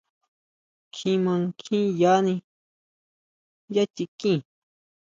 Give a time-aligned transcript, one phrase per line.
[0.93, 2.35] Kjima kjín yani
[3.73, 4.39] yá chiquin.